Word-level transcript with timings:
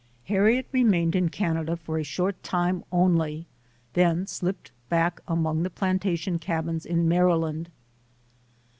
Harriet 0.23 0.65
remained 0.71 1.15
in 1.15 1.29
Canada 1.29 1.77
for 1.77 1.99
a 1.99 2.03
short 2.03 2.41
time 2.41 2.83
only, 2.91 3.45
then 3.93 4.25
slipped 4.25 4.71
back 4.89 5.21
among 5.27 5.61
the 5.61 5.69
plantation 5.69 6.39
cabins 6.39 6.87
in 6.87 7.07
Maryland. 7.07 7.69